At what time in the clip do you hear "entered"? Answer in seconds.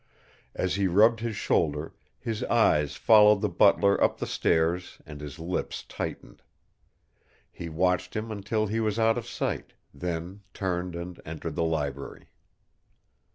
11.23-11.53